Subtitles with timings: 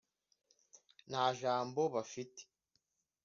[1.09, 2.41] nta jambo bafite